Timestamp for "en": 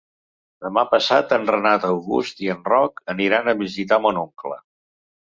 1.35-1.43, 2.53-2.63